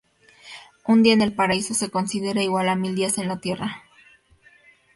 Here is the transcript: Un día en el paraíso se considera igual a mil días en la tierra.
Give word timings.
Un 0.87 1.03
día 1.03 1.13
en 1.13 1.21
el 1.21 1.35
paraíso 1.35 1.75
se 1.75 1.91
considera 1.91 2.41
igual 2.41 2.69
a 2.69 2.75
mil 2.75 2.95
días 2.95 3.19
en 3.19 3.27
la 3.27 3.37
tierra. 3.37 3.83